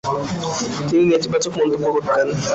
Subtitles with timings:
[0.89, 2.27] তিনি নেতিবাচক মন্তব্য করতেন।